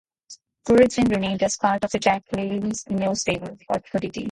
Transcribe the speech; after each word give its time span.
Kurrgan 0.65 1.11
remained 1.11 1.43
as 1.43 1.57
part 1.57 1.83
of 1.83 1.91
The 1.91 1.99
Jackyl's 1.99 2.89
new 2.89 3.13
stable, 3.13 3.55
The 3.55 3.65
Oddities. 3.93 4.19